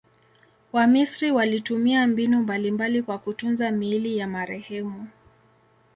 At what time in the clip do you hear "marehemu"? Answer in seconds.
4.27-5.07